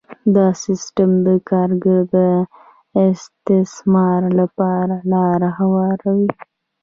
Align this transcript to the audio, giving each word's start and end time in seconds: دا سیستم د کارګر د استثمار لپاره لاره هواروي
دا 0.35 0.47
سیستم 0.63 1.09
د 1.27 1.29
کارګر 1.49 1.99
د 2.15 2.17
استثمار 3.07 4.21
لپاره 4.39 4.95
لاره 5.11 5.49
هواروي 5.59 6.29